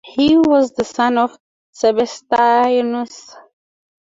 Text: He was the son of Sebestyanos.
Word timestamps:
He 0.03 0.35
was 0.35 0.71
the 0.71 0.83
son 0.83 1.19
of 1.19 1.37
Sebestyanos. 1.75 3.35